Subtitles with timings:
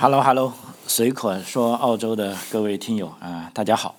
[0.00, 0.52] Hello，Hello，
[0.86, 3.96] 随口说澳洲的各位听友啊，大家好。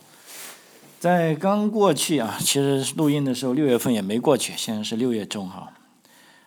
[0.97, 5.73] 在刚过去啊，其实录音的时候六月份也没过去，现在是六月中哈。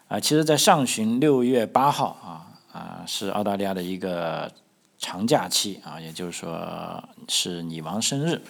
[0.08, 4.50] 啊，其实，在上旬六月八号啊啊，是澳大利亚的一个
[4.98, 8.40] 长假期啊，也就是说是女王生日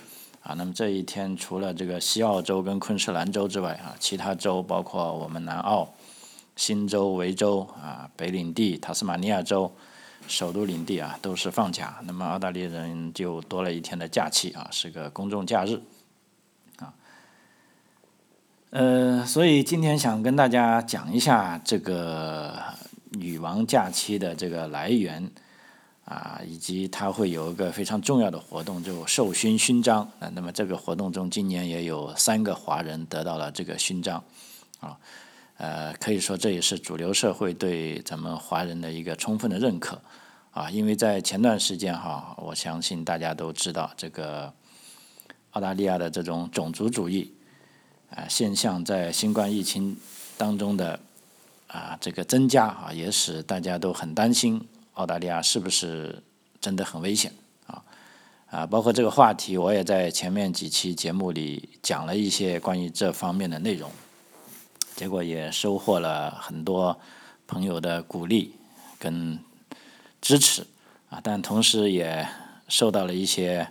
[0.44, 0.54] 啊。
[0.54, 5.92] 那么这一天，除了这个西澳洲跟昆士兰州之外啊，其他州包括我们南澳、
[6.54, 9.72] 新州、维州啊、北领地、塔斯马尼亚州。
[10.28, 15.80] 首都领地啊都是放假，那么澳大利亚人就多了一天的假期啊，是个公众假日，
[16.78, 16.94] 啊，
[18.70, 22.58] 呃，所以今天想跟大家讲一下这个
[23.10, 25.30] 女王假期的这个来源
[26.04, 30.30] 啊，以及它会有一个非常重要的活动，就授勋勋章啊。
[30.34, 34.24] 那么这个活动中，今年也有三个华人得到了这个勋章
[34.80, 34.98] 啊，
[35.56, 40.00] 呃，可以说这也是主流社会对咱们华人的一个充分的认可。
[40.52, 44.52] 啊，因为在前段时间哈，我相信大家都知道，这个
[45.52, 47.32] 澳大利亚的这种种族主义
[48.10, 49.96] 啊现象，在新冠疫情
[50.36, 51.00] 当中的
[51.68, 54.60] 啊这个增加啊，也使大家都很担心
[54.92, 56.22] 澳大利亚是不是
[56.60, 57.32] 真的很危险
[57.66, 57.82] 啊
[58.50, 63.90] 啊，包括这个话题，我也在前面几期节目里讲了一些关于这方面的内容，
[64.96, 66.98] 结果也收获了很多
[67.46, 68.54] 朋友的鼓励
[68.98, 69.38] 跟。
[70.24, 70.64] 支持
[71.10, 72.28] 啊，但同时也
[72.68, 73.66] 受到了一些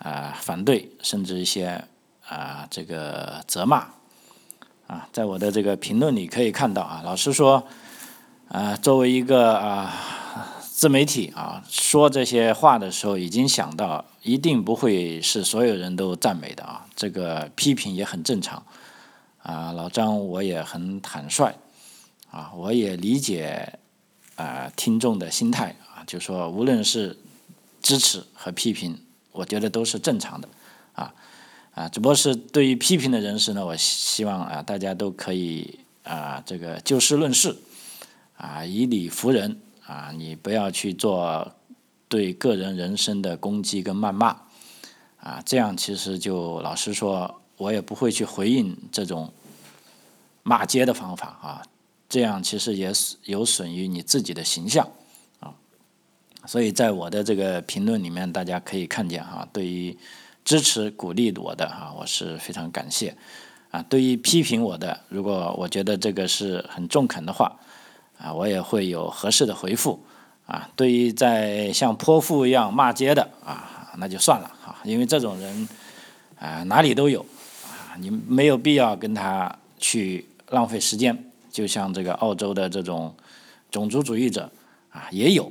[0.00, 1.84] 啊反对，甚至一些
[2.26, 3.86] 啊这个责骂
[4.88, 7.64] 啊，在我的这个评论里可以看到啊，老实说
[8.48, 9.94] 啊，作为一个啊
[10.60, 18.60] 自媒体啊，说这些话的时候，已经想到一定不会是所有人都赞美的啊，这个批评也很正常
[19.42, 21.54] 啊，老张我也很坦率
[22.30, 23.78] 啊，我也理解。
[24.36, 27.18] 啊，听众的心态啊，就说无论是
[27.82, 28.98] 支持和批评，
[29.32, 30.48] 我觉得都是正常的，
[30.94, 31.12] 啊
[31.74, 37.54] 啊，只不过是对于批评的人士呢，我希望啊，大家都可以啊，这个就事论事，
[38.38, 41.52] 啊，以理服人啊，你不要去做
[42.08, 44.28] 对个人人生的攻击跟谩骂，
[45.18, 49.32] 啊，这样其实就老实说，我也不会去回应这种
[50.42, 51.62] 骂街的方法啊。
[52.08, 52.90] 这样其实也
[53.26, 54.84] 有损于你自己的形象
[55.38, 55.54] 啊，
[56.44, 59.96] 所以在我的这个评论里面，大家可以看见哈，对于
[60.44, 63.16] 支持鼓励我的哈，我是非常感谢
[63.70, 63.80] 啊。
[63.88, 67.56] 对于批评我的，如果我觉得这个是很中肯的话
[68.18, 70.02] 啊，我也会有合适的回复
[70.46, 70.68] 啊。
[70.74, 75.68] 对于在像泼妇一样骂街的啊，那就算了哈，因为这种人
[76.40, 77.24] 啊哪里都有
[77.98, 81.26] 你没有必要跟他去浪费时间。
[81.50, 83.12] 就像这个澳洲的这种
[83.72, 84.48] 种族主义者
[84.90, 85.50] 啊，也有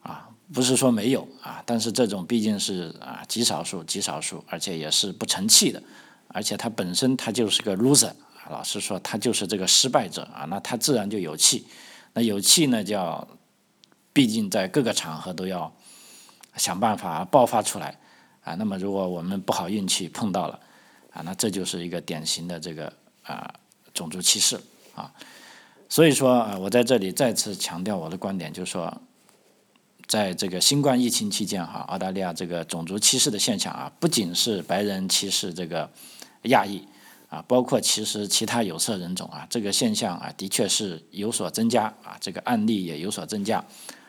[0.00, 5.82] 啊，不是说没有啊，但是这种毕竟是啊极少数，极少数，而且也是不成器的，
[6.28, 8.12] 而且他本身他就是个 loser，
[8.48, 11.66] 老实说他就是这个失败者啊，那他自然就有气，
[12.12, 13.26] 那有气呢，就要
[14.12, 15.74] 毕竟在各个场合都要
[16.54, 17.98] 想办法爆发出来
[18.44, 20.60] 啊，那么如果我们不好运气碰到了
[21.16, 23.52] 啊，那这就是一个典型的这个啊
[23.94, 24.60] 种族歧视。
[24.94, 25.12] 啊，
[25.90, 29.02] 所以说啊，我在这里再次强调我的观点，就是说，
[30.06, 35.90] 在这个新冠疫情期间哈，澳大利亚这个种族歧视的现象啊，不仅是白人歧视这个
[36.44, 36.82] 亚裔
[37.28, 43.62] 啊，包括其实其他有色人种啊，这个现象啊，的确是有所增加啊，这个案例也有所增加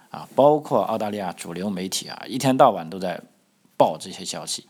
[0.09, 3.22] 啊，包括澳大利亚主流媒体啊，一天到晚都在
[3.75, 4.66] 报这些消息。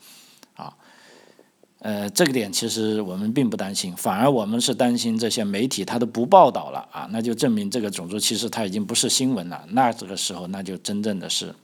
[1.88, 11.56] 呃，这个点其实我们并不担心，反而我们是担心这些媒体它都不报道了啊，那就证明这个种族歧视它已经不是新闻了，那这个时候那就真正的是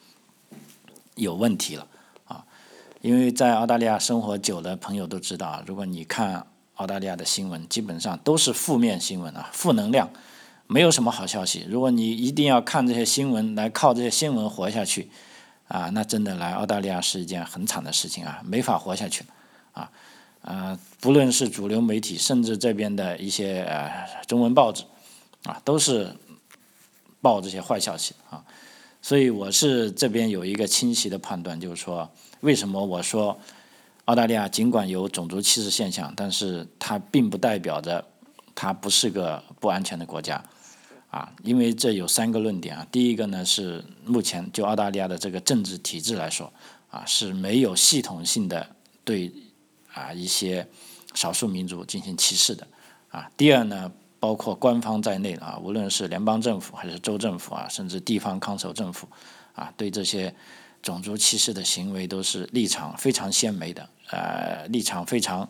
[1.15, 1.85] 有问题了
[2.23, 2.45] 啊，
[3.01, 10.09] 因为在澳大利亚生活久的朋友都知道啊，如果你看澳大利亚的新闻，基本上都是负面新闻啊，负能量，
[10.67, 11.65] 没有什么好消息。
[11.67, 15.09] 如果你一定要看这些新闻来靠这些新闻活下去
[15.67, 19.25] 啊，那真的来澳大利亚是一件很惨的事情啊，没法活下去。
[20.43, 24.83] 呃，不论是主流媒体，甚至这边的一些呃中文报纸，
[25.43, 26.13] 啊，都是
[27.21, 28.43] 报这些坏消息啊。
[29.01, 32.09] 所以我是这边有一个清晰的判断，就是说，
[32.41, 33.39] 为什么我说
[34.03, 38.03] 澳大利亚尽管有种族歧视现象，但是它并不代表着
[38.53, 40.43] 它不是个不安全的国家
[41.09, 41.31] 啊。
[41.43, 42.85] 因为这有三个论点啊。
[42.91, 46.51] 第一个呢是目前就澳大利亚的这个政治体制来说
[46.91, 48.67] 啊，是没有系统性的
[49.05, 49.31] 对。
[49.93, 50.67] 啊，一些
[51.13, 52.67] 少数民族进行歧视的，
[53.09, 59.07] 啊，第二呢，包括官方在内啊，无论是联邦政府还是州政府啊，甚至地方康守政府
[59.53, 60.33] 啊，对这些
[60.81, 65.47] 种族歧视的行为都是立场非常鲜明的，呃，立场非常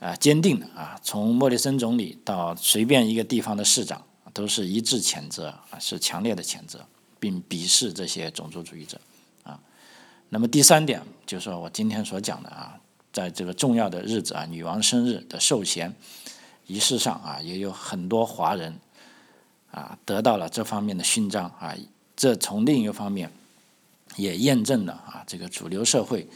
[0.00, 0.98] 啊坚定的啊。
[1.02, 4.04] 从莫里森总理到随便一个地方的市长，
[4.34, 6.84] 都是一致谴责啊，是强烈的谴责，
[7.20, 9.00] 并鄙视这些种族主义者
[9.44, 9.60] 啊。
[10.30, 12.78] 那么第三点就是说我今天所讲的啊。
[13.12, 15.94] 在这个重要的日子啊，女王生日的寿衔
[16.66, 18.74] 仪式上啊，也有很多华人
[19.70, 21.76] 啊得到了这方面的勋章啊。
[22.16, 23.30] 这从另一个方面
[24.16, 26.26] 也验证了啊，这个主流社会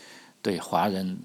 [0.43, 1.19] 对华人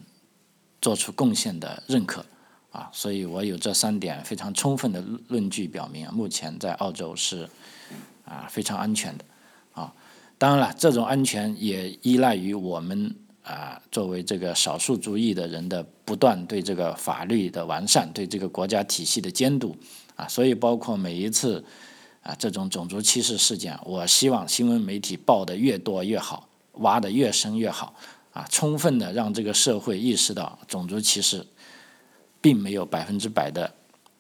[0.81, 2.25] 做出贡献的认可
[2.71, 2.89] 啊。
[2.94, 7.50] 所以我有这三点非常充分的论据表明，目前在澳洲是
[8.24, 9.25] 啊非常安全的
[9.74, 9.94] 啊。
[10.38, 13.13] 当然了，这种安全也依赖于我们。
[13.51, 19.75] 啊，作为这个少数族裔的人的不断对这个法律的完善，对这个国家体系的监督，
[20.15, 21.62] 啊，所以包括每一次
[22.24, 27.94] 啊这种种族歧视事件，我希望新闻媒体报的越多越好，挖的越深越好，
[28.31, 31.45] 啊，充分的让这个社会意识到种族歧视
[32.39, 33.69] 并没有百分之百的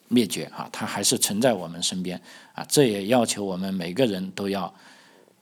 [0.09, 2.21] 灭绝，啊，它还是存在我们身边，
[2.53, 4.73] 啊，这也要求我们每个人都要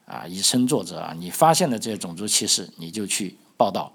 [0.06, 3.36] 啊以身作则啊，你发现了这些种族歧视，你就去。
[3.59, 3.91] 报道，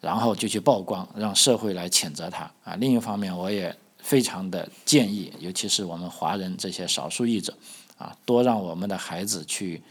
[0.00, 2.76] 然后就去曝光，让社会来谴责他啊。
[2.76, 7.52] 另一方面，我也非常的建议，尤其是我们华人这些少数裔者
[7.98, 9.82] 啊，多让我们的孩子去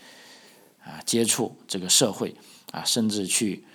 [0.82, 2.34] 啊接触这个社会
[2.72, 3.66] 啊，甚至去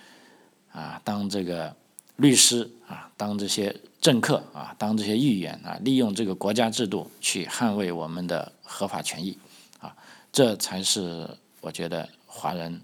[0.73, 1.77] 啊当这个
[2.17, 9.37] 律师啊，当这些政客啊，当这些议员啊，利用这个国家制度去捍卫我们的合法权益
[9.81, 9.95] 啊，
[10.33, 11.29] 这才是
[11.61, 12.81] 我觉得华人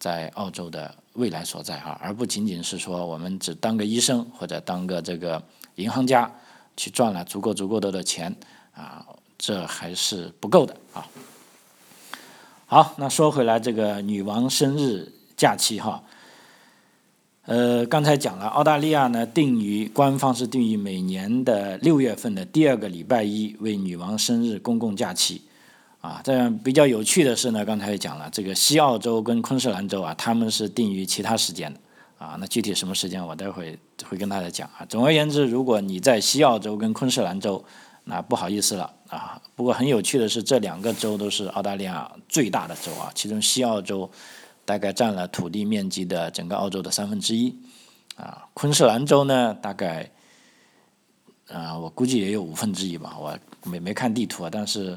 [0.00, 0.92] 在澳洲的。
[1.14, 5.42] 未来所在哈，而不仅仅是说我们只当个医生或者当个这个
[5.74, 6.32] 银行家，
[6.76, 8.34] 去赚了足够足够多的钱
[8.72, 9.04] 啊，
[9.36, 11.04] 这还是不够的啊。
[12.64, 16.04] 好，那说回来，这个女王生日假期哈，
[17.46, 25.42] 呃，刚才讲了，澳大利亚呢定于官方是定于每年的六月份的第二个礼拜一为女王生日公共假期。
[26.00, 31.78] 啊，这样比较有趣的是呢，刚才也讲了，这个西澳洲跟昆士兰州啊，他们是定于其他时间的，
[32.16, 34.86] 啊，那具体什么时间我待会会跟大家讲啊。
[34.88, 37.62] 总而言之，如果你在西澳洲跟昆士兰州，
[38.04, 39.38] 那不好意思了啊。
[39.54, 44.10] 不过很有趣的是，这两个州都是澳大利亚最大的州啊，其中西澳洲
[44.64, 47.54] 大概占了土地面积的整个澳洲的三分之一，
[48.16, 50.10] 啊，昆士兰州呢大概，
[51.48, 53.38] 啊，我估计也有五分之一吧，我
[53.70, 54.96] 没没看地图啊，但是。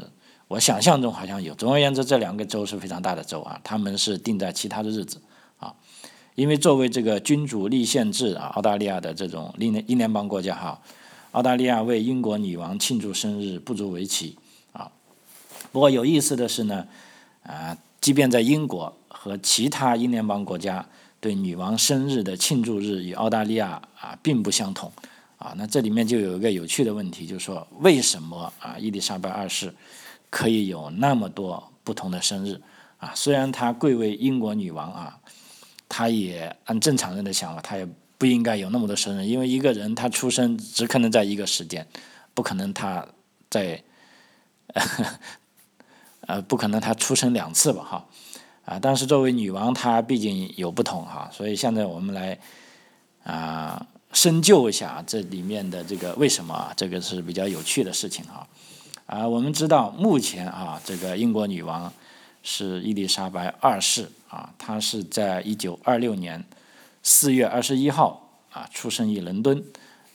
[0.53, 1.55] 我想象中好像有。
[1.55, 5.19] 总而言之，这两个州是非常大的州啊，他们是定在其他的日子
[5.57, 5.73] 啊。
[6.35, 10.79] 因为作为这个君主立宪制啊，澳大利亚的这种英英联邦国家哈，
[11.31, 14.37] 澳大利亚为英国女王庆祝生日不足为奇
[14.73, 14.91] 啊。
[15.71, 16.85] 不过有意思的是呢，
[17.41, 20.85] 啊，即便在英国和其他英联邦国家，
[21.19, 24.91] 对女王生日的庆祝日与澳大利亚啊并不相同
[25.39, 25.55] 啊。
[25.57, 29.73] 那这里面就有一个有趣的问题，就是说为什么啊伊丽莎白二世？
[30.33, 32.59] 可以有那么多不同的生日
[32.97, 33.11] 啊！
[33.13, 35.19] 虽然她贵为英国女王啊，
[35.87, 37.87] 她也按正常人的想法，她也
[38.17, 41.87] 不应该有那么多生日，因为一个人他出生只可能在一个时间，
[42.33, 43.05] 不可能他
[43.47, 43.83] 在，
[46.25, 47.83] 呃，不可能他出生两次吧？
[47.83, 48.07] 哈
[48.65, 48.79] 啊！
[48.81, 52.39] 但是作为女王，她毕竟有不同哈，所以现在我们来
[53.23, 58.35] 啊深究一下这里面的这个为什么啊，这个是比较有趣的事情哈。
[58.39, 58.47] 啊，
[59.05, 61.91] 啊我们知道目前啊，这个英国女王
[62.41, 66.43] 是伊丽莎白二世啊，她是在一九二六年
[67.01, 69.61] 四月二十一号啊出生于伦敦，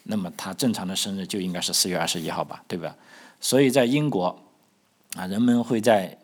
[0.04, 2.97] 那么她正常的生日就应该是四月二十一号吧，对吧？
[3.40, 4.42] 所以在英国
[5.16, 6.16] 啊，人们会在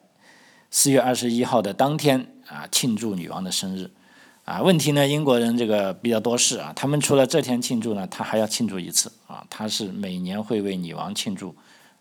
[0.70, 3.90] 四月二十一号的当天啊庆祝女王的生日
[4.46, 4.62] 啊。
[4.62, 11.54] 问题呢，英国人这个比较多事啊，他们除了这天庆祝呢，他还要庆祝一次啊，他是每年会为女王庆祝。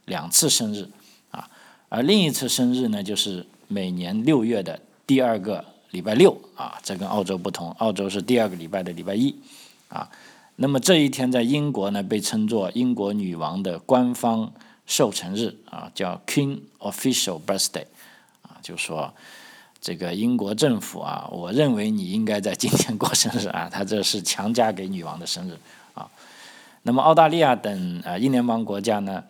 [0.06, 0.90] 两次生日，
[1.32, 1.50] 啊，
[1.90, 9.34] 而另一次生日呢，就是每年六月的第二个礼拜六，啊，这跟澳洲不同，澳洲是第二个礼拜的礼拜一，
[9.88, 10.10] 啊，
[10.58, 14.52] 那么这一天在英国呢，被称作英国女王的官方
[14.86, 17.86] 寿辰日，啊，叫 Queen Official Birthday，
[18.42, 19.14] 啊，就说
[19.80, 25.58] 这个英国政府啊，我认为你应该在今天过生日啊，他这是强加给女王的生日，
[25.94, 26.10] 啊，
[26.82, 29.24] 那么澳大利亚等啊英联邦国家呢？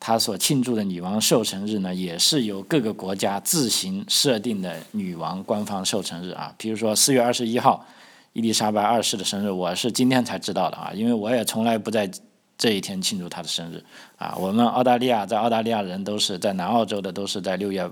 [0.00, 6.52] 他所庆祝的女王寿辰日呢，也是由各个国家自行设定的女王官方寿辰日啊。
[6.56, 7.84] 比如说四月二十一号，
[8.32, 12.10] 伊丽莎白二世的生日，我是今天才知道的啊，因为我也从来不在
[12.56, 13.84] 这一天庆祝她的生日
[14.16, 14.34] 啊。
[14.38, 17.86] 我们澳大利亚在澳大利亚人都是在南澳洲的都是在六月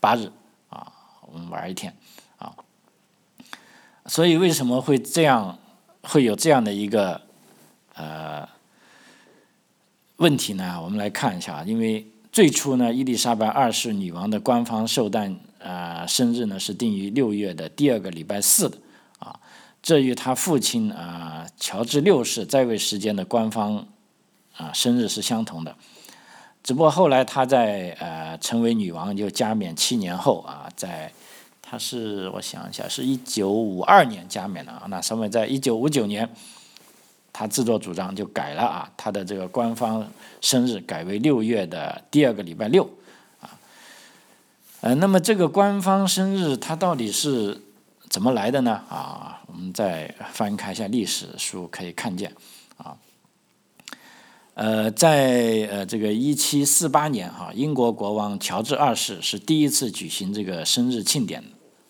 [0.00, 0.32] 八日
[0.70, 0.90] 啊，
[1.30, 1.94] 我们玩一天
[2.38, 2.50] 啊。
[4.06, 5.58] 所以为什么会这样，
[6.02, 7.20] 会有这样的一个
[7.94, 8.48] 呃
[10.20, 10.78] 问题呢？
[10.84, 18.76] 我们来看一下，因为最初呢，伊丽莎白二世女王的官方寿诞呃生日呢是定于六月的第二个礼拜四的。
[19.18, 19.40] 啊
[19.82, 23.86] 这与他父亲啊乔治六世在位时间的官方
[24.58, 25.74] 啊生日是相同的，
[26.62, 31.10] 只不过后来他在呃成为女王就加冕七年后啊，在
[31.62, 36.28] 他是我想一下是一九五二年加冕的啊，那上面在一九五九年，
[37.32, 40.10] 他自作主张就改了啊，他的这个官方
[40.40, 42.88] 生日改为六月的第二个礼拜六
[43.40, 43.58] 啊，
[44.80, 47.62] 呃，那么这个官方生日它到底是？
[48.10, 48.72] 怎么来的呢？
[48.88, 52.34] 啊，我们再翻开一下历史书，可以看见，
[52.76, 52.96] 啊，
[54.54, 61.40] 呃，在呃这个一七四八年，哈，英国国王乔治二世是第一次举行这个生日庆典，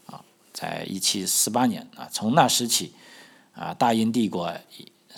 [0.05, 0.21] 啊，
[0.53, 2.93] 在一七四八年，啊，从那时起，
[3.55, 4.53] 啊，大英帝国，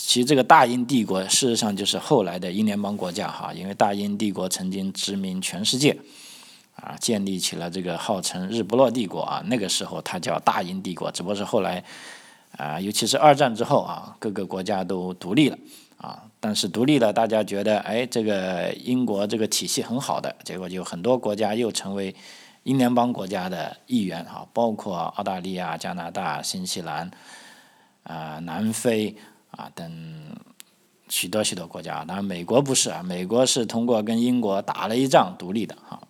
[0.04, 5.96] 其实这个大英帝国事实上就是后来的英联邦国家，哈，因为大英帝国曾经殖民全世界。
[6.74, 11.84] 啊，建立起了这个号称“日不落帝国”啊，那个时候它叫大英帝国，只不过是后来，
[12.56, 15.58] 啊，尤其是二战之后啊，各个国家都独立了
[15.98, 22.12] 啊，但是独立了，大家觉得哎，这个英国这个体系很好的，结果就很多国家又成为
[22.62, 27.10] 英联邦国家的一员啊，包括澳大利亚、加拿大、新西兰
[28.04, 29.14] 啊、南非
[29.52, 29.90] 啊等
[31.08, 36.00] 许多许多国家，当然美国不是啊，美国是通过跟英国打了一仗独立的哈。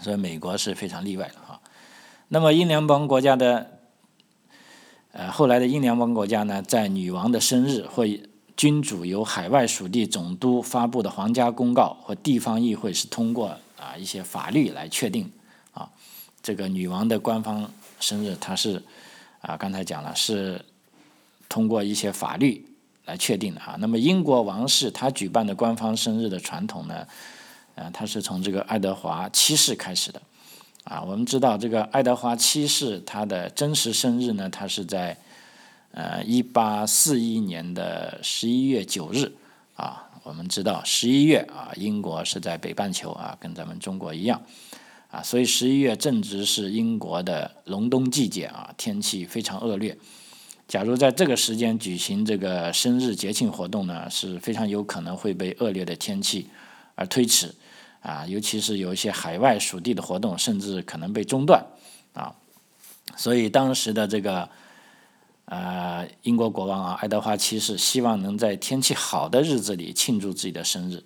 [0.00, 1.60] 所以美国是非常例外的哈。
[2.28, 3.78] 那么英联邦国家的，
[5.12, 8.04] 呃，后来的英联邦国家呢，在女王的生日或
[8.56, 15.30] 君主由海外属地总督发布的皇家公告或地方议会是通过啊一些法律来确定
[15.72, 15.88] 啊。
[16.42, 18.82] 这个女王的官方生日，它是
[19.40, 20.64] 啊刚才讲了是
[21.48, 22.66] 通过一些法律
[23.06, 23.76] 来确定的啊。
[23.78, 27.06] 那么英国王室他举办的官方生日的传统呢？
[27.74, 30.20] 啊，他是从这个爱德华七世开始的，
[30.82, 35.16] 啊，我们知道这个爱德华七世他的真实生日呢，他是在
[35.92, 39.30] 呃一八四一年的十一月九日，
[39.76, 44.42] 啊，我们知道十一月啊，英国是在北半球啊，跟咱们中国一样，
[45.12, 49.96] 啊，所以十一月正值是英国的隆冬季节啊，天气非常恶劣，
[50.68, 56.48] 假如在这个时间举行这个生日节庆活动呢，是非常有可能会被恶劣的天气
[56.94, 57.52] 而推迟。
[58.00, 61.66] 啊，尤其是有一些海外属地的活动，甚至可能被中断，
[62.14, 62.32] 啊，
[63.16, 64.48] 所以当时的这个
[65.46, 71.02] 呃英国国王啊爱德华七世希望能在天气好的日子里庆祝自己的生日，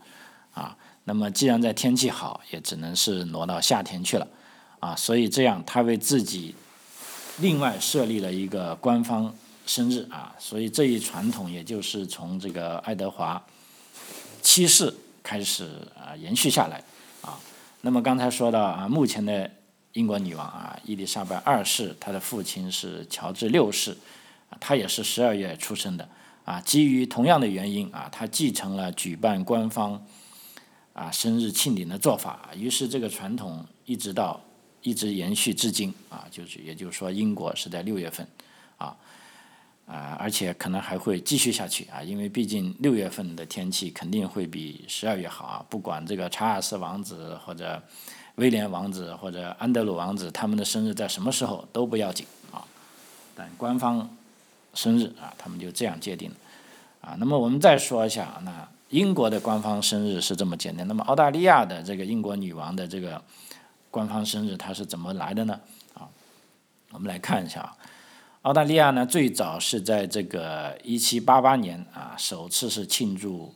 [0.53, 4.29] 啊，那么既然在天气好，也只能是挪到夏天去了，
[4.79, 6.55] 啊，所以这样他为自己
[7.39, 9.35] 另外设立了一个官方
[9.67, 13.45] 生日啊，所以这一传统也就是从这个爱德华
[14.41, 14.95] 七世。
[15.25, 16.83] 开始啊延续下来
[17.21, 17.39] 啊，
[17.83, 19.49] 那么刚才说到啊，目前的
[19.93, 23.93] 英国女王啊伊丽莎白二世，她的父亲是乔治六世，
[24.51, 26.09] 啊，他也是十二月出生的
[26.45, 26.61] 啊。
[26.63, 30.05] 基于同样的原因啊，他继承了举办官方
[30.93, 34.41] 啊生日庆典的做法，于是这个传统一直到
[34.83, 38.27] 一直延续至今啊，就是也就是说，英国是在六月份
[39.87, 40.17] 啊。
[40.19, 45.65] 而且可能还会继续下去啊，因为毕竟六月份的天气肯定会比十二月好啊。
[45.69, 47.83] 不管这个查尔斯王子或者
[48.37, 52.65] 威廉王子或者安德鲁王子他们的生日在什么时候都不要紧啊，
[53.35, 54.09] 但官方
[54.73, 56.31] 生日啊，他们就这样界定
[57.03, 57.15] 啊。
[57.19, 63.23] 那么我们再说一下，那英国的官方生日是这么简单，那么澳大利亚的这个英国女王的这个
[63.91, 65.61] 官方生日它是怎么来的呢？
[65.93, 66.09] 啊，
[66.93, 67.77] 我们来看一下啊。
[68.43, 73.55] 澳大利亚呢，最早是在这个一七八八年啊，首次是庆祝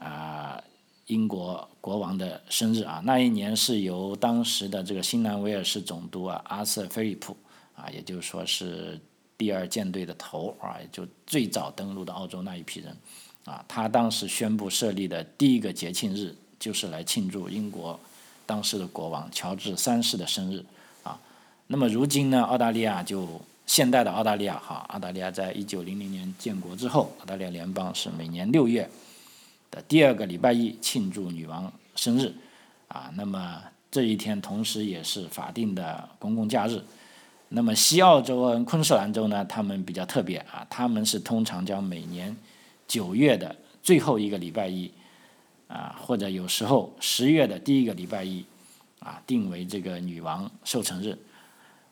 [0.00, 0.60] 啊
[1.06, 3.00] 英国国王的生日啊。
[3.04, 7.36] 那一年是由当时的这个新南威尔士总督啊阿瑟菲利普
[7.76, 9.00] 啊，也就是说是
[9.38, 12.96] 第二舰队的头啊，就最早登陆的澳洲那一批人
[13.44, 17.96] 啊，他当时宣布设立的第一个节庆日，就是来庆祝英国
[18.44, 20.64] 当时的国王乔治三世的生日
[21.04, 21.16] 啊。
[21.68, 28.88] 那么如今呢，澳大利亚就现代的澳大利亚，哈，澳大利亚在一九零零年建国之后，澳大利亚联邦是每年六月
[29.70, 32.32] 的第二个礼拜一庆祝女王生日，
[32.88, 36.82] 啊，那么这一天同时也是法定的公共假日。
[37.48, 42.36] 那么西澳洲和昆士兰州呢，他们比较特别啊，他们是通常将每年
[42.88, 44.90] 九月的最后一个礼拜一，
[45.68, 48.44] 啊，或者有时候十月的第一个礼拜一，
[48.98, 51.16] 啊，定为这个女王寿辰日，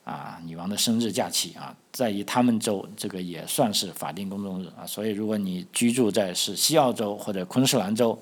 [0.05, 8.19] 啊，女王的生日假期啊，在于他们州这个也算是法定公众日啊，所以如果你居住在是西澳洲或者昆士兰州，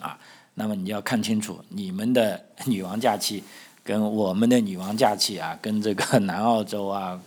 [0.00, 0.18] 啊，
[0.54, 3.42] 那么你要看清楚你们的 女王假期
[3.84, 7.20] 跟我们的女王假期啊，跟这个 南澳洲啊。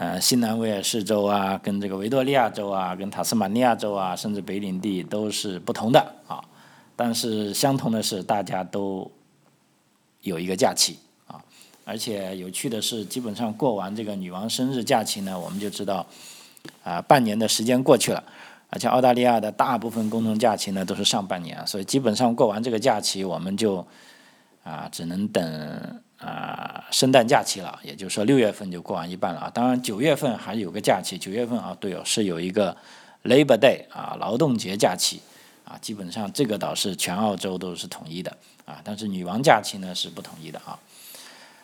[0.00, 6.40] 呃，新南威尔士州啊，跟这个维多利亚州啊，跟塔斯马尼亚州啊，甚至北领地都是不同的啊。
[6.94, 9.10] 但是相同的是，大家都
[10.20, 11.00] 有一个假期。
[11.88, 16.06] 而且有趣的是，基本上过完这个女王生日假期呢，我们就知道
[16.84, 18.22] 啊，半年的时间过去了。
[18.68, 23.86] 而且澳大利亚的大部分公众假期呢都是上半年，所以基本上过完这个假期，我们就
[24.62, 26.00] 啊只能等。
[26.18, 29.48] 啊，圣诞假期了，也就是说六月份就过完一半了啊。
[29.54, 32.76] 当然九月份还有个假期，九月份啊，对哦，是有一个
[33.22, 35.20] Labor Day 啊，劳动节假期
[35.64, 35.78] 啊。
[35.80, 40.76] 基本上这个倒是全澳洲都是统一的啊，但是女王假期呢是不统一的啊。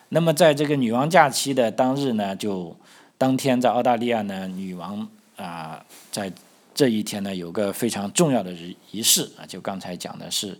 [0.09, 2.75] 那么在这个女王假期的当日呢，就
[3.17, 6.31] 当天在澳大利亚呢，女王啊在
[6.73, 10.57] 这一天呢有个非常重要的仪仪式啊，就刚才讲的是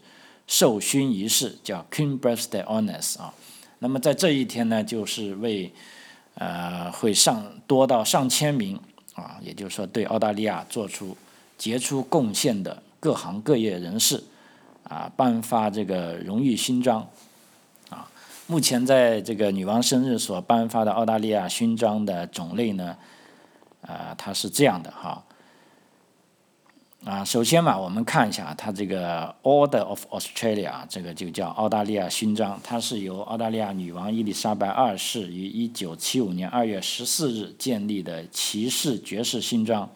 [0.48, 3.34] 授勋仪式，叫 Queen Birthday Honors 啊。
[3.80, 5.72] 那么在这一天呢，就是为，
[6.34, 8.80] 呃，会上多到上千名
[9.14, 11.16] 啊，也就是说对澳大利亚做出
[11.58, 14.24] 杰出贡献的各行各业人士
[14.84, 17.08] 啊，颁发这个荣誉勋章。
[18.48, 22.96] 目前在这个女王生日所颁发的澳大利亚勋章的种类呢，
[23.82, 25.24] 啊，它是这样的哈。
[27.04, 39.90] 啊，首先嘛，我们看一下它这个 Order of Australia，这个就叫澳大利亚勋章，它是由澳大利亚女王伊丽莎白二世于一九七五年二月十四日建立的骑士爵士勋章，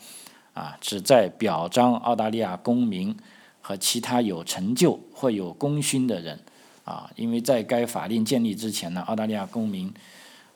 [0.56, 3.16] 啊，旨在表彰澳大利亚公民
[3.62, 6.40] 和其他有成就或有功勋的人，
[6.90, 9.94] 啊，因为在该法令建立之前呢，澳大利亚公民。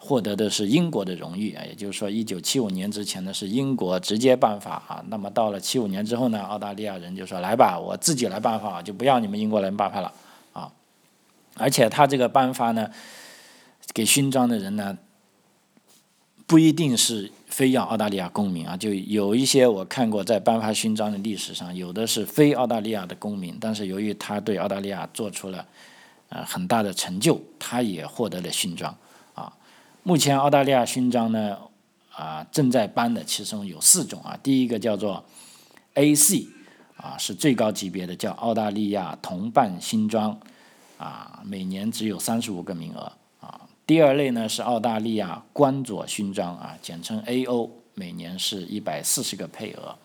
[0.06, 10.12] 获得的是英国的荣誉啊，也就是说，一九七五年之前呢是英国直接颁发啊，那么到了七五年之后呢，澳大利亚人就说来吧，我自己来颁发，就不要你们英国人颁发了
[10.52, 10.70] 啊。
[11.56, 12.92] 而且他这个颁发呢，
[13.94, 14.98] 给勋章的人呢，
[16.46, 25.66] 不一定是非要澳大利亚公民啊，就有一些我看过在颁发勋章的历史上，有的是非澳大利亚的公民，但是由于他对澳大利亚做出了
[26.34, 28.98] 呃很大的成就，他也获得了勋章。
[29.36, 29.54] 啊
[30.02, 31.58] 目前澳大利亚勋章呢，
[32.12, 35.24] 啊正在颁的其中有四种啊，第一个叫做
[35.94, 36.48] A.C.
[36.98, 40.40] 啊是最高级别的，叫澳大利亚同伴勋章，
[40.98, 43.62] 啊每年只有三十五个名额啊。
[43.86, 47.70] 第二类呢是澳大利亚官佐勋章啊，简称 A.O.
[47.94, 49.96] 每年是一百四十个配额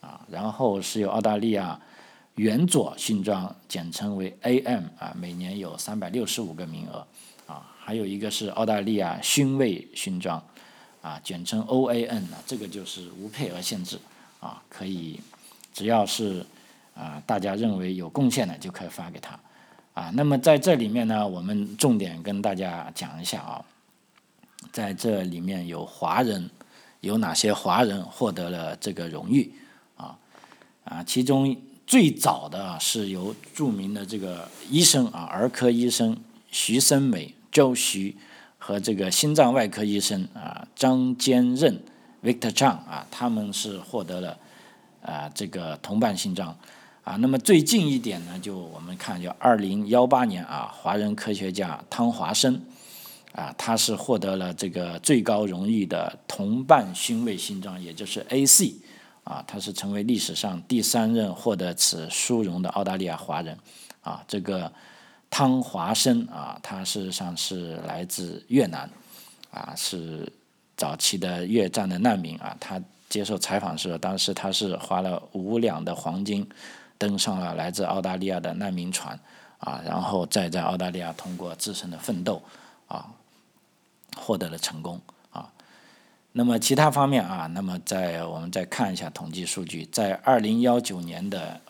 [0.00, 0.20] 啊。
[0.30, 1.80] 然后是有澳大利亚
[2.36, 4.84] 元佐勋章，简称为 A.M.
[4.98, 7.06] 啊，每年有三百六十五个名额。
[7.46, 10.40] 啊还有一个是澳大利亚勋位勋章，
[11.02, 13.98] 啊，简称 OAN 啊，这个就是无配额限制，
[14.38, 15.18] 啊，可以
[15.74, 16.46] 只要是
[16.94, 19.38] 啊大家认为有贡献的就可以发给他，
[19.94, 23.64] 啊，那么在这里面呢，我们重点跟大家讲一下啊，
[24.70, 26.48] 在这里面有华人，
[27.00, 29.52] 有哪些华人获得了这个荣誉，
[29.96, 30.16] 啊，
[30.84, 31.54] 啊，其中
[31.86, 36.16] 最早的是由著名的这个医生啊，儿科医生
[36.50, 37.34] 徐森美。
[37.52, 38.16] 周徐
[38.56, 41.78] 和这个心脏外科医生啊张坚任
[42.24, 44.38] Victor Chang 啊，他们是获得了
[45.02, 46.56] 啊这个同伴勋章
[47.04, 47.16] 啊。
[47.16, 52.58] 那么最近一点呢，就我们看，就二零幺八年啊，华人科学家汤华生
[53.34, 58.72] 啊，他是获得了这个最高荣誉的同伴勋位勋章，也就是 A.C.
[59.24, 63.58] 啊，他是成为历史上第三任获得此殊荣的澳大利亚华人
[64.02, 64.72] 啊，这个。
[65.34, 68.86] 汤华生啊，他事实上是来自越南，
[69.50, 70.30] 啊，是
[70.76, 72.54] 早期的越战的难民啊。
[72.60, 76.46] 他接受采访时，当时他是花了五两的黄金，
[76.98, 79.18] 登上了来自澳大利亚的难民船，
[79.56, 82.42] 啊，然后再在澳大利亚通过自身的奋斗，
[82.86, 83.06] 啊，
[84.14, 85.00] 获得了成功。
[86.32, 91.60] 那么其他方面啊，那么在我们再看一下统计数据，在二零幺九年的。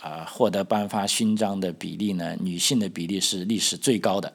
[0.00, 2.36] 啊，获得颁发勋章的比例呢？
[2.38, 4.32] 女性的比例是历史最高的，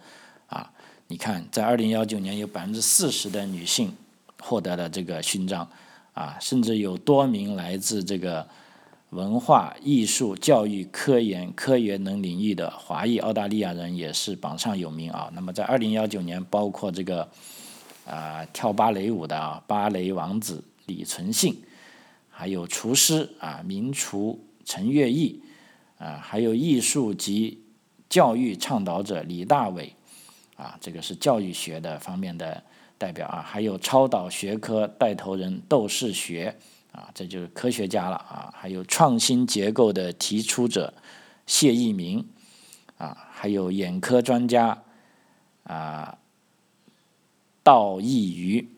[0.48, 0.70] 啊，
[1.08, 3.96] 你看，在二零幺九年有百分之四十的女性
[4.42, 5.66] 获得了这个勋章，
[6.14, 8.46] 啊，甚至有多名来自这个
[9.12, 15.32] 文化艺术、教育、科研、科研等领域的华裔澳大利亚人也是榜上有名啊。
[15.34, 17.30] 那么在二零幺九年，包括这个
[18.06, 21.64] 啊跳芭蕾舞的啊芭蕾王子李存信，
[22.30, 24.48] 还有厨师啊名厨。
[24.66, 25.44] 陈月义，
[25.98, 27.66] 啊，还有艺术及
[28.08, 29.94] 教育倡导者李大伟，
[30.56, 32.64] 啊，这个是教育学的方面的
[32.98, 36.56] 代表啊，还有超导学科带头人窦世学，
[36.94, 40.94] 啊，这就是科学家了啊，还有创新结构的提出者
[41.46, 42.26] 谢益明，
[42.98, 44.82] 啊，还有眼科专家
[45.66, 46.18] 啊
[47.64, 48.70] 道义瑜，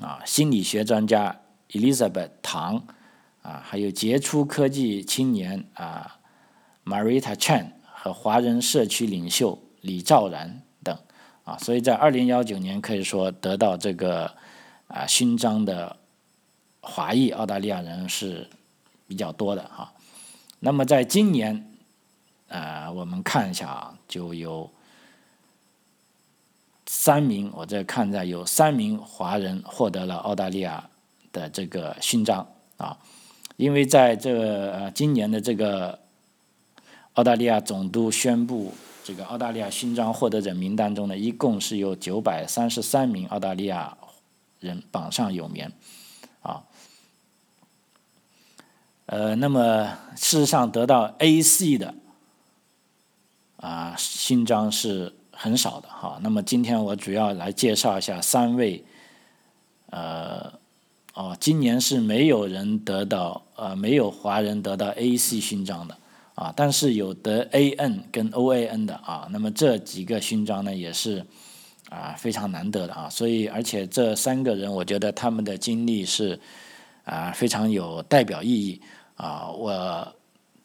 [0.00, 1.40] 啊，心理学专家
[1.70, 2.84] Elizabeth 唐。
[3.40, 6.18] 啊，还有杰出科技青年啊
[6.84, 10.94] ，Marita Chan 和华人社区领袖李兆然等
[11.44, 14.34] 啊，所以在二零幺九年可以说得到这个
[14.88, 15.96] 啊勋章的
[16.82, 18.50] 华裔澳大利亚人是
[19.06, 19.94] 比较多的哈。
[20.58, 21.72] 那么在今年
[22.48, 24.70] 啊，我们看一下啊，就有
[26.90, 30.88] 三名，我这看在有三名华人获得了澳大利亚
[31.32, 32.48] 的这个勋章
[32.78, 32.96] 啊。
[33.56, 34.32] 因为在这
[34.72, 35.98] 呃今年的这个
[37.12, 38.72] 澳大利亚总督宣布
[39.04, 43.98] 这个澳大利亚勋章获得者名单中呢，一共是有九百三十三名澳大利亚
[44.60, 45.70] 人榜上有名，
[46.40, 46.64] 啊，
[49.06, 51.94] 呃，那么事实上得到 A.C 的
[53.56, 56.18] 啊勋章是很少的哈。
[56.22, 58.84] 那么今天我主要来介绍一下三位
[59.90, 60.52] 呃。
[61.14, 65.98] 哦，今年是没有人得到，呃，没有华人得到 A.C 勋章的，
[66.36, 71.26] 啊，但是有得 A.N 跟 O.A.N 的啊，那么这几个勋章呢也是
[71.88, 76.38] 啊非常难得的啊，所以而且这三个人，我觉得他们的经历是
[77.02, 78.80] 啊非常有代表意义
[79.16, 80.14] 啊，我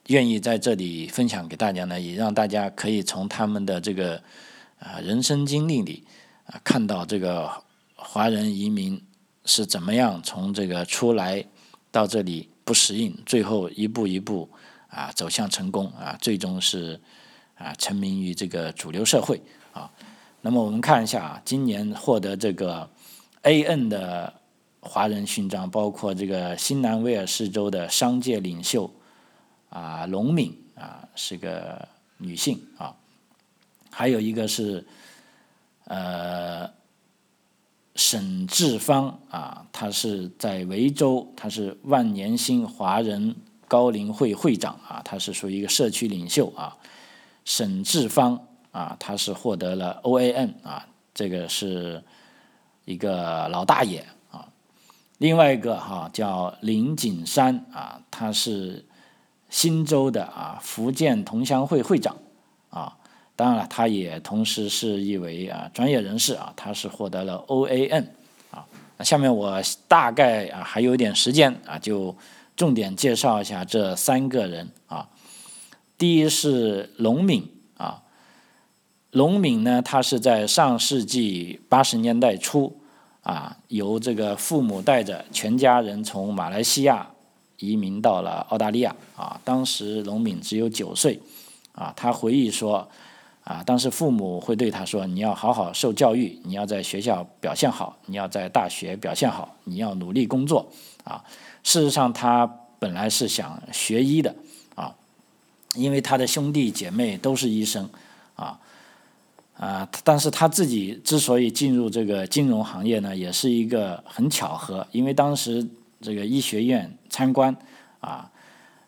[0.10, 4.22] 愿意在这里分享给大家呢，也让大家可以从他们的这个
[4.84, 6.06] 啊人生经历里
[6.46, 7.50] 啊看到这个
[7.96, 9.02] 华人移民。
[9.46, 11.46] 是怎么样从这个出来
[11.92, 14.50] 到这里不适应，最后一步一步
[14.88, 16.98] 啊走向成功啊，最终是
[17.56, 19.42] 啊成名于这个主流社会
[19.74, 19.92] 啊。
[20.40, 22.90] 那么我们看一下啊，今年获得这个
[23.42, 24.34] A.N 的
[24.80, 28.90] 华人勋章，包括这个新南威尔士州的商界领袖
[29.68, 31.86] 啊龙敏啊是个
[32.18, 32.96] 女性啊，
[33.94, 34.86] 还有一个是
[35.86, 36.70] 呃。
[37.96, 43.36] 沈志芳啊，他是在维州，他是万年兴华人
[43.68, 46.76] 高龄会会长啊，他是属于一个社区领袖啊。
[47.46, 52.04] 沈志芳啊，他是获得了 OAN 啊，这个是
[52.86, 54.50] 一个老大爷啊。
[55.20, 58.84] 另外一个哈叫林景山啊，他是
[59.52, 62.18] 新州的啊福建同乡会会长。
[63.36, 68.06] 当然了，他也同时是一位啊专业人士啊，他是获得了 OAN
[68.52, 68.64] 啊。
[68.98, 72.16] 那下面我大概啊还有一点时间啊，就
[72.56, 75.10] 重点介绍一下这三个人啊。
[75.98, 78.04] 第一是龙敏啊，
[79.10, 82.78] 龙敏呢，他是在上世纪八十年代初
[83.24, 87.10] 啊，由这个父母带着全家人从马来西亚
[87.58, 89.42] 移民到了澳大利亚啊。
[89.44, 91.20] 当时龙敏只有九岁
[91.72, 92.88] 啊，他回忆说。
[93.44, 100.70] 啊，当时父母会对他说：“你要好好受教育，你要在学校表现好，你要在大学表现好，你要努力工作。”
[101.04, 101.22] 啊，
[101.62, 102.48] 事实上他
[102.80, 104.34] 本来是想学医的，
[104.76, 104.96] 啊，
[105.76, 107.90] 因为他的兄弟姐妹都是医生，
[108.36, 108.58] 啊，
[109.58, 115.68] 啊，但是他自己之所以进入这个金融行业呢，也是一个很巧合，因为当时
[116.00, 117.54] 这个医学院参观，
[118.00, 118.30] 啊。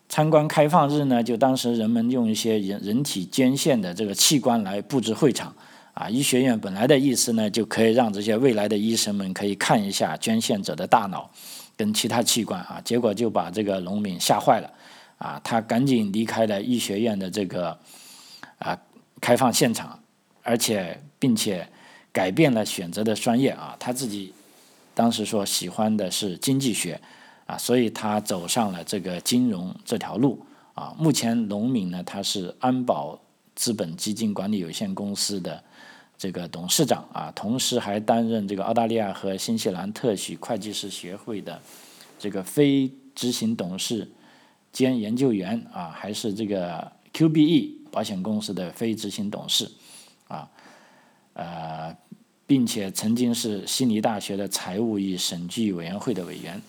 [0.08, 5.54] 参观开放日呢，就当时人们用一些人人体捐献的这个器官来布置会场，
[5.94, 11.28] 啊，医学院本来的意思呢，就可以让这些未来的医生们可以看一下捐献者的大脑
[11.76, 14.70] 跟其他器官啊，结果就把这个农民吓坏了，
[15.18, 17.76] 啊，他赶紧离开了医学院的这个
[18.58, 18.78] 啊
[19.20, 19.98] 开放现场，
[20.42, 21.68] 而且并且
[22.12, 24.32] 改变了选择的专业啊，他自己
[24.94, 27.00] 当时说喜欢的是经济学。
[27.46, 30.94] 啊，所以他走上了这个金融这条路啊。
[30.98, 33.18] 目前，农民呢，他是安保
[33.54, 35.62] 资本基金管理有限公司的
[36.18, 41.60] 这个董事长啊，同时还担任这个澳大利亚和新西兰特许会计师协会的
[42.18, 44.10] 这个非执行董事
[44.72, 49.70] 兼研究员啊，还是这个 QBE 保险公司的非执行董事
[50.26, 50.50] 啊，
[51.34, 51.96] 呃，
[52.46, 56.60] 并且曾经是悉尼大学的财务与审计委员会的委员。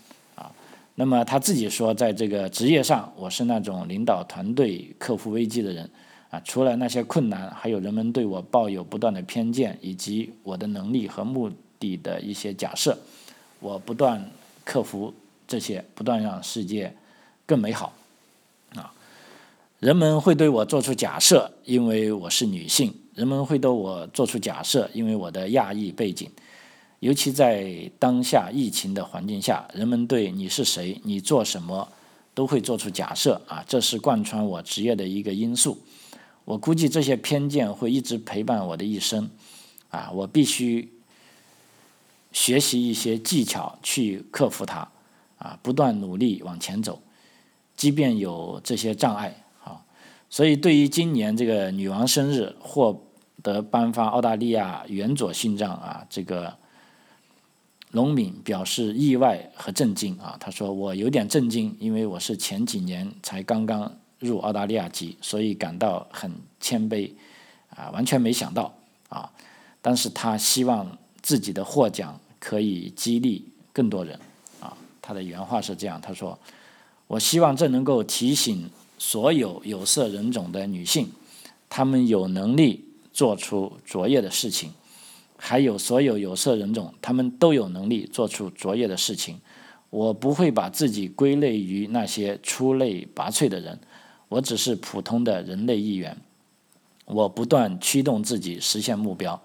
[0.99, 5.87] 那么他自己说，在这个职业上，我是那种领导团队、克服危机的人
[6.31, 6.41] 啊。
[6.43, 12.97] 除了那些困难，还有人们对我抱有不断的偏见，以及我的能力和目的的一些假设。
[13.59, 14.27] 我不断
[14.65, 15.13] 克服
[15.47, 16.91] 这些，不断让世界
[17.45, 17.93] 更美好
[18.73, 18.91] 啊。
[19.79, 26.27] 人们会对我做出假设，因为我是女性；人们会对我做出假设，因为我的亚裔背景。
[26.99, 31.87] 尤其在当下疫情的环境下，人们对你是谁、你做什么
[32.33, 35.77] 都会做出假设啊，这是贯穿我职业的一个因素。
[36.43, 39.29] 我估计这些偏见会一直陪伴我的一生
[39.89, 40.91] 啊，我必须
[42.31, 44.89] 学习一些技巧去克服它
[45.37, 47.01] 啊，不断努力往前走，
[47.75, 49.83] 即便有这些障碍啊。
[50.29, 53.05] 所以，对于今年这个女王生日获
[53.43, 56.57] 得颁发澳大利亚元佐勋章啊，这个
[57.97, 60.37] 龙敏表示意外和震惊啊。
[60.39, 67.11] 他说：“我有点震惊，因为我是前几年才刚刚入澳大利亚籍，所以感到很谦卑
[67.75, 68.71] 啊，完全没想到
[69.09, 69.27] 啊。
[69.81, 74.19] 但是他希望自己的获奖可以激励更多人
[74.61, 74.77] 啊。
[75.01, 76.37] 他的原话是这样：他说，
[77.07, 81.07] 我希望这能够提醒。”所有有色人种的女性，
[81.69, 82.83] 她们有能力
[83.13, 84.71] 做出卓越的事情；
[85.37, 89.39] 还有所有有色人种，他们都有能力做出卓越的事情。
[89.89, 93.79] 我不会把自己归类于那些出类拔萃的人，
[94.27, 96.17] 我只是普通的人类一员。
[97.05, 99.41] 我不断驱动自己实现目标，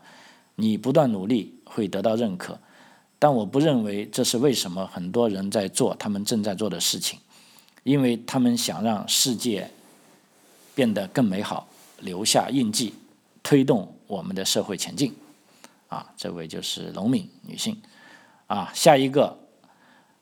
[0.57, 2.59] 你不断努力会得到认可，
[3.20, 7.20] 但我不认为这是为什么很多人在做他们正在做的事情。
[7.85, 9.70] 因为他们想让世界
[10.74, 11.68] 变得更美好，
[12.00, 12.94] 留下印记，
[13.42, 15.12] 推动我们的社会前进。
[15.92, 17.76] 啊，这位就是农民女性。
[18.46, 19.38] 啊，下一个，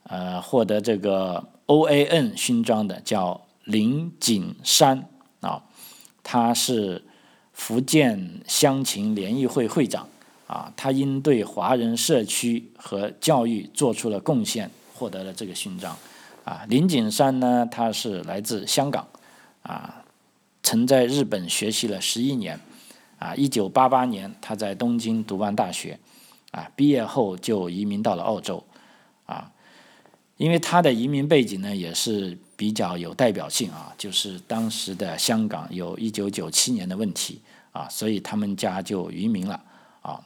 [0.03, 5.09] 呃，获得这个 OAN 勋章的叫林景山。
[5.41, 5.63] 啊，
[6.25, 7.05] 他是
[7.53, 10.09] 福建乡情联谊会会长。
[10.49, 15.97] 啊，他因对华人社区和教育做出了贡献，获得了这个勋章。
[16.43, 19.07] 啊，林景山呢，他是来自香港，
[19.63, 20.03] 啊，
[20.65, 22.59] 曾在日本学习了十一年，
[23.21, 26.01] 啊，一九八八年他在东京读完大学，
[26.53, 28.65] 啊，毕业后就移民到了澳洲，
[29.27, 29.53] 啊，
[30.39, 39.63] 因为他的移民背景呢也是比较有代表性啊，就是当时的香港有一九九七年的问题，啊，所以他们家就移民了，
[40.01, 40.19] 啊，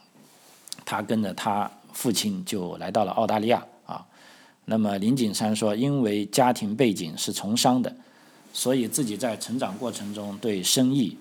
[0.85, 4.05] 他跟着他父亲就来到了澳大利亚啊。
[4.63, 7.93] 那么林景山说，因为家庭背景是从商的，
[8.53, 11.17] 所以自己在成长过程中对生意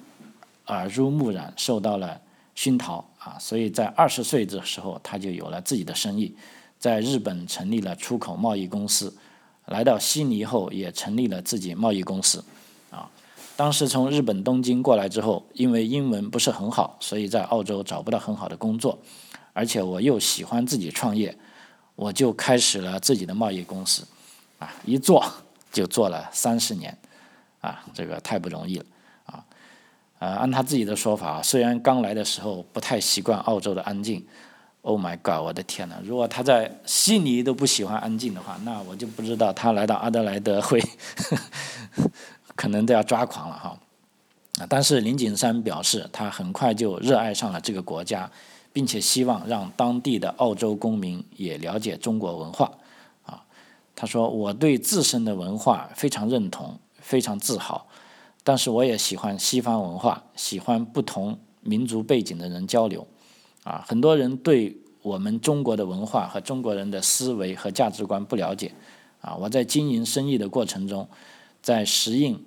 [0.67, 2.21] 耳濡目染，受到了
[2.55, 6.35] 熏陶啊，所以在二十岁的时候，他就有了自己的生意，
[6.79, 9.15] 在日本成立了出口贸易公司，
[9.67, 12.45] 来到悉尼后也成立了自己贸易公司
[12.91, 13.11] 啊。
[13.57, 18.99] 当时从日本东京过来之后，因为英文不是很好，所以在澳洲找不到很好的工作，
[19.53, 21.37] 而且我又喜欢自己创业。
[21.97, 24.05] 我就开始了自己的贸易公司，
[24.59, 25.25] 啊，一做
[25.71, 26.99] 就做了三十年，
[27.61, 28.85] 啊，这个太不容易了，
[30.19, 34.25] 呃，按他自己的说法，虽然刚来的时候不太习惯澳洲的安静
[34.83, 40.83] ，Oh my God，我的天呐，如果他在悉尼都不喜欢安静的话，那我就不知道他来到阿德莱德会，
[42.57, 43.79] 可能都要抓狂了哈，
[44.61, 48.31] 啊，但是林景山表示，他很快就热爱上了这个国家。
[48.75, 52.69] 并且希望让当地的澳洲公民也了解中国文化，
[53.25, 53.41] 啊，
[53.95, 57.87] 他说我对自身的文化非常认同，非常自豪，
[58.45, 63.05] 但是我也喜欢西方文化，喜欢不同民族背景的人交流，
[63.65, 68.71] 啊，很多人对我们中国的文化和中国人的思维和价值观不了解，
[69.21, 71.09] 啊，我在经营生意的过程中，
[71.61, 72.41] 在适应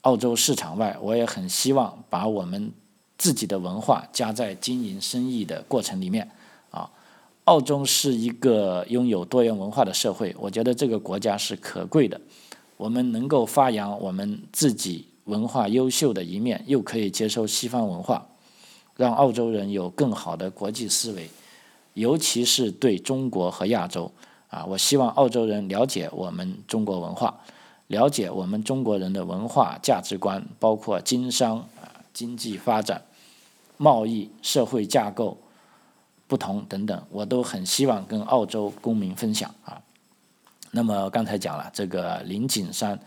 [0.00, 2.72] 澳洲市场外，我也很希望把我们。
[3.18, 6.30] 自己的文化加在经营生意的过程里面，
[6.70, 6.90] 啊，
[7.44, 12.20] 澳洲是一个拥有多元文化的社会，我觉得这个国家是可贵的。
[12.76, 18.26] 我们能够发扬我们自己文化优秀的一面，又可以接受西方文化，
[18.96, 21.30] 让澳洲人有更好的国际思维，
[21.94, 24.10] 尤其是对中国和亚洲。
[24.48, 27.38] 啊，我希望澳洲人了解我们中国文化，
[27.88, 31.92] 了解我们中国人的文化价值观，包括经商啊。
[32.16, 33.02] 经济发展、
[33.76, 35.36] 贸易、社会架构
[36.26, 39.78] 不同等等，我都很希望跟澳洲公民分享啊。
[40.70, 42.98] 那么刚才讲了，这个林景山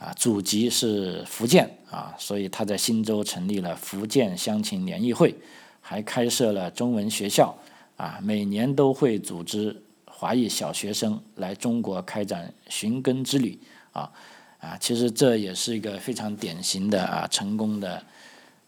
[0.00, 5.34] 啊，祖籍是福建啊，所以他在新州成立了福建乡情联谊会，
[5.80, 7.54] 还开设了中文学校
[7.96, 13.56] 啊，每年都会组织华裔小学生来中国开展寻根之旅
[13.92, 14.10] 啊
[14.58, 18.02] 啊，其实这也是一个非常典型的啊成功的。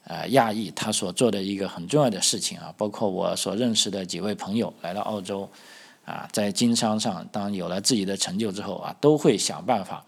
[0.04, 5.48] 呃，亚裔他所做的一个很重要的事情啊，包括我所认识的几位朋友来到澳洲，
[6.04, 10.04] 啊，在经商上当有了自己的成就之后啊，都会想办法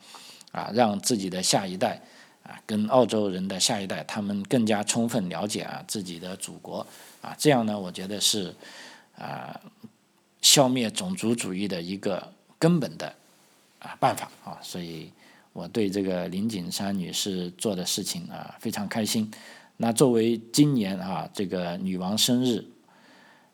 [0.55, 2.01] 啊，让自己的下一代
[2.45, 6.87] 啊，跟澳洲人的下一代，他们更加充分了解啊自己的祖国
[7.21, 8.55] 啊，这样呢，我觉得是
[9.19, 9.61] 啊
[10.41, 13.13] 消灭种族主义的一个根本的
[13.81, 15.11] 啊办法啊，所以
[15.53, 19.29] 我对这个林景山女士做的事情啊非常开心。
[19.79, 22.65] 那作为今年啊这个女王生日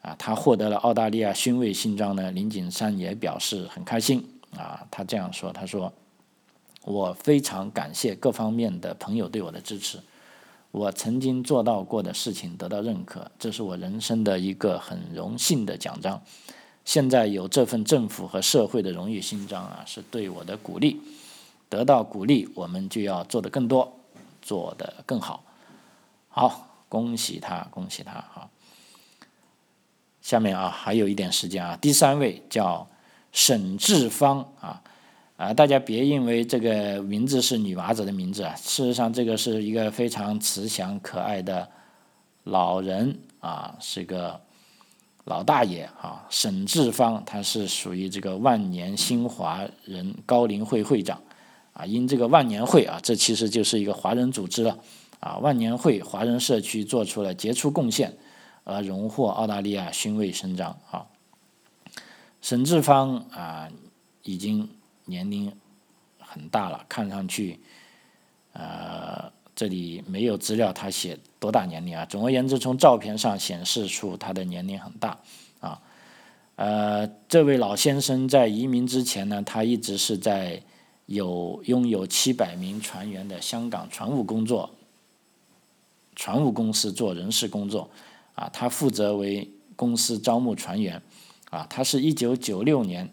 [0.02, 4.22] 啊，她获得了澳大利亚勋位勋章呢，林景山也表示很开心
[4.54, 5.90] 啊，他这样说，他说。
[6.84, 10.00] 我非常感谢各方面的朋友对我的支持。
[10.70, 16.22] 我曾经做到过的事情得到认可，这是我人生的一个很荣幸的奖章。
[16.84, 21.00] 现在有这份政府和社会的荣誉勋章啊，是对我的鼓励。
[21.68, 24.00] 得到鼓励，我们就要做得更多，
[24.42, 25.44] 做得更好。
[26.28, 28.48] 好，恭喜他，恭喜他啊！
[30.20, 32.88] 下面啊，还有一点时间啊，第三位叫
[33.32, 34.82] 沈志芳啊。
[35.40, 41.66] 啊，大家别因为这个名字是女娃子的名字啊，事实上这个是一个非常慈祥可爱的
[42.44, 44.38] 老人啊，是个
[45.24, 46.26] 老大爷啊。
[46.28, 51.18] 沈志芳他是属于这个万年新华人高龄会会长
[51.72, 54.78] 啊，因这个万年会啊，这其实就是一个华人组织了
[55.20, 55.38] 啊。
[55.38, 58.14] 万年会华人社区做出了杰出贡献，
[58.64, 61.06] 而荣获澳大利亚勋位勋章啊。
[62.42, 63.70] 沈志芳啊，
[64.22, 64.68] 已经。
[65.10, 65.52] 年龄
[66.18, 67.58] 很大了，看上去，
[68.52, 72.06] 呃，这里没有资料，他写多大年龄啊？
[72.06, 75.18] 总而言之，从照片上显示出他的年龄很大
[75.58, 75.82] 啊。
[76.54, 80.62] 呃，这位老先生在移民之前呢，他一直是在
[81.06, 84.70] 有拥有七百名船员的香港船务工作
[86.14, 87.90] 船务公司做人事工作
[88.34, 91.02] 啊，他负责为公司招募船员
[91.50, 91.66] 啊。
[91.68, 93.10] 他是一九九六年。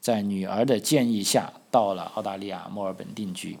[0.00, 3.58] 在女儿的建议下，到了澳大利亚墨尔本定居，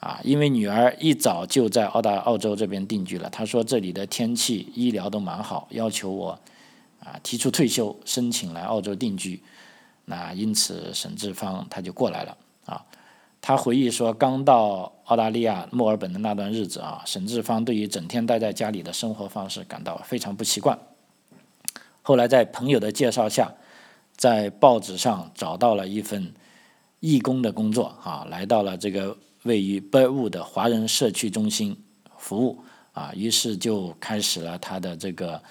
[0.00, 3.30] 啊，因为女儿一早就在澳大澳洲这边定居了。
[3.30, 6.38] 她说这里的天气、医疗都蛮好，要求我
[7.00, 9.40] 啊提出退休，申请来澳洲定居。
[10.04, 12.84] 那因此沈志芳他就过来了啊。
[13.40, 20.76] 他回忆说，刚到澳大利亚墨尔本的那段日子啊，沈志芳对于整天待在家里的生活方式感到非常不习惯。
[22.02, 23.54] 后来在朋友的介绍下。
[24.16, 26.32] 在报纸上找到了一份
[27.00, 31.76] 义工的工作，啊，来到了这个位于北务的华人社区中心
[32.16, 32.58] 服务，
[32.92, 35.42] 啊，于是就开始了他的这个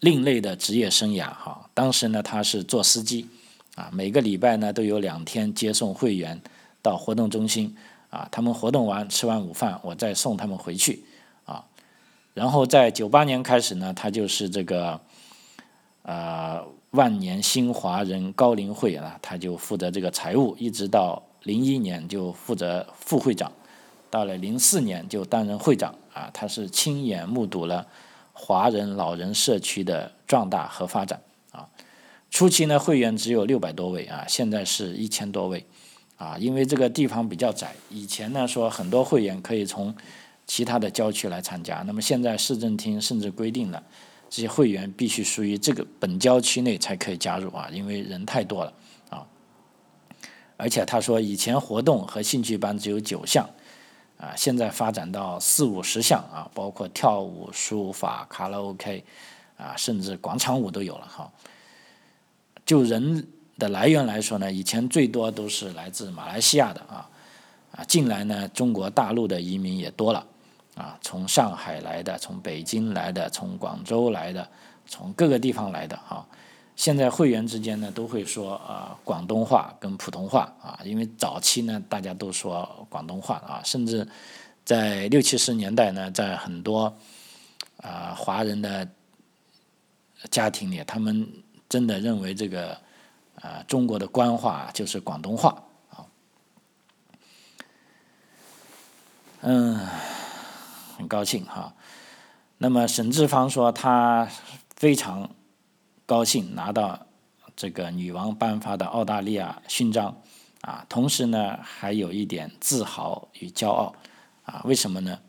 [0.00, 1.70] 另类的职业生涯，哈。
[1.72, 3.28] 当时呢，他是做司机，
[3.76, 6.42] 啊，每个礼拜呢都有两天接送会员
[6.82, 7.76] 到活动中心，
[8.10, 11.04] 啊，他们活动完吃完午饭，我再送他们回去，
[11.44, 11.64] 啊，
[12.34, 15.00] 然后在九八年开始呢，他就是这个，
[16.02, 16.66] 呃。
[16.94, 23.50] 万年新华人高龄会啊，他就负责这个财务，一直到零一年就负责副会长，
[24.08, 26.30] 到了零四年就担任会长啊。
[26.32, 27.84] 他是亲眼目睹了
[28.32, 31.68] 华人老人社区的壮大和发展啊。
[32.30, 35.66] 初期呢，会员只有六百多位啊，现在是一千多位
[36.16, 36.38] 啊。
[36.38, 39.92] 因为这个地方比较窄，以前呢说很多会员可以从
[40.46, 43.82] 其他的郊区来参加，那么现在市政厅甚至规定了。
[44.34, 48.74] 这些会员必须属于这个本郊区内才可以加入啊，因为人太多了
[49.08, 49.24] 啊。
[50.56, 53.48] 而且他说，以前活动和兴趣班只有九项
[54.18, 59.04] 啊，现在发展到四五十项啊，包括跳舞、书法、卡拉 OK
[59.56, 61.30] 啊，甚至广场舞都有了哈。
[62.66, 67.08] 就人的来源来说呢，以前最多都是来自马来西亚的啊
[67.70, 70.26] 啊，近来呢，中国大陆的移民也多了。
[70.74, 74.48] 啊，从上海来的，从北京来的，从广州来的，
[74.86, 76.26] 从各个地方来的啊。
[76.74, 84.04] 现在会员之间呢，都会说啊广东话跟普通话啊，因为早期呢大家都说广东话啊，甚至
[84.64, 86.92] 在六七十年代呢，在很多
[87.76, 88.88] 啊华人的
[90.28, 91.24] 家庭里，他们
[91.68, 92.76] 真的认为这个
[93.40, 96.04] 啊中国的官话就是广东话啊，
[99.42, 99.88] 嗯。
[101.04, 101.74] 很高兴哈，
[102.56, 104.26] 那么沈志芳说他
[104.74, 105.28] 非常
[106.06, 107.06] 高兴拿到
[107.54, 110.16] 这个女王颁发的澳大利亚勋章
[110.62, 113.94] 啊，同时呢还有一点自豪与骄傲
[114.44, 115.20] 啊，为什么呢？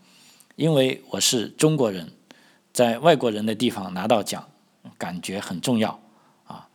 [0.55, 2.09] 因为我是中国人，
[2.71, 4.47] 在外国人的地方拿到奖，
[4.97, 5.99] 感觉很重要
[6.45, 6.69] 啊。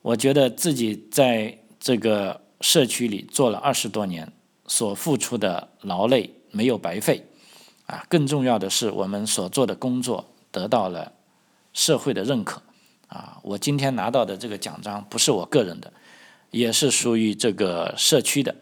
[0.00, 4.32] 我觉得自己在这个社区里做了二十多年，
[4.68, 7.26] 所付出的劳累没有白费。
[7.86, 11.12] 啊，更重要的是，我们所做的工作得到了
[11.72, 12.62] 社会的认可。
[13.08, 15.92] 啊，我今天拿到的这个奖章不是我个人的，
[16.50, 18.54] 也是属于这个社区的，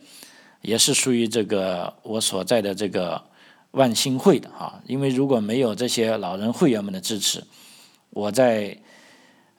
[0.61, 3.23] 也是属于这个我所在的这个
[3.71, 7.43] 万兴会的哈，因为如果没有这些老人会员们的支持，
[8.11, 8.77] 我在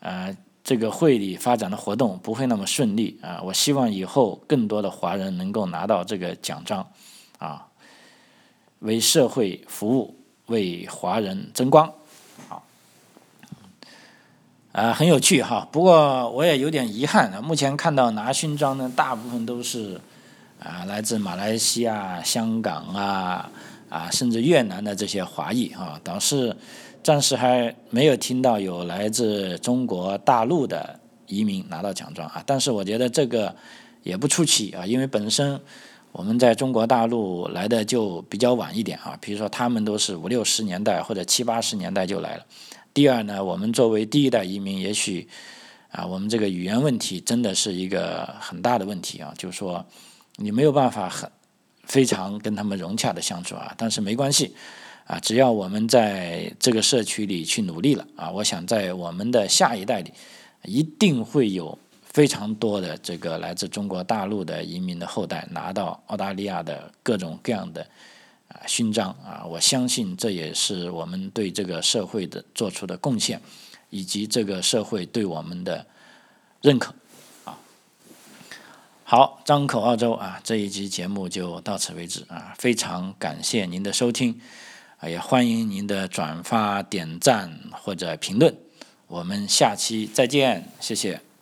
[0.02, 3.42] 呃这个会里发展的活动不会那么顺利啊。
[3.44, 6.88] 我希望以后更多的华人能够拿到这个奖章，
[8.84, 10.16] 为社会服务，
[10.46, 11.92] 为华人争光，
[12.48, 12.64] 好
[14.72, 15.68] 啊，很有趣哈。
[15.72, 20.00] 不过我也有点遗憾啊，目前看到拿勋章呢，大部分都是
[20.60, 23.50] 啊来自马来西亚、香港啊。
[23.90, 26.58] 啊，甚至越南的这些华裔啊，倒是
[27.04, 32.42] 暂时还没有听到有来自中国大陆的移民拿到奖状啊。
[32.44, 33.56] 但是我觉得这个
[34.02, 35.62] 也不出奇啊，因为本身
[36.14, 39.18] 我们在中国大陆来的就比较晚一点啊。
[39.20, 42.46] 比如说他们都是五六十年代或者七八十年代就来了。
[42.94, 45.28] 第二呢，我们作为第一代移民，也许
[45.92, 49.86] 啊，我们这个语言问题真的是一个很大的问题啊，就是说
[50.38, 51.30] 你没有办法很。
[51.86, 54.56] 非常跟他们融洽的相处啊，但是没关系
[55.04, 60.14] 啊，只要我们在这个社区里去努力了啊，我想在我们的下一代里，
[60.64, 61.78] 一定会有
[62.14, 67.82] 非常多的这个来自中国大陆的移民的后代拿到澳大利亚的各种各样的
[68.50, 73.42] 啊勋章啊，我相信这也是我们对这个社会的做出的贡献，
[73.90, 75.84] 以及这个社会对我们的
[76.62, 76.94] 认可
[77.46, 77.58] 啊。
[79.04, 84.40] 好，张口澳洲啊，这一集节目就到此为止啊，非常感谢您的收听，
[85.00, 88.56] 啊也欢迎您的转发、点赞或者评论，
[89.08, 91.33] 我们下期再见，谢谢。